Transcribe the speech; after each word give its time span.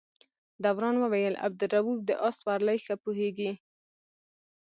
دوران 0.63 0.95
وویل 0.99 1.35
عبدالروف 1.47 1.99
د 2.05 2.09
آس 2.27 2.35
سورلۍ 2.41 2.77
ښه 2.85 2.95
پوهېږي. 3.03 3.51